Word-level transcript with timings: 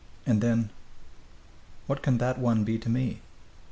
And 0.25 0.41
then, 0.41 0.71
"What 1.85 2.01
can 2.01 2.17
that 2.17 2.39
one 2.39 2.63
be 2.63 2.79
to 2.79 2.89
me?" 2.89 3.21